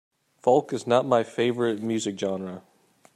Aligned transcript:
Folk 0.39 0.73
is 0.73 0.87
not 0.87 1.05
my 1.05 1.21
favorite 1.23 1.83
music 1.83 2.17
genre. 2.17 2.63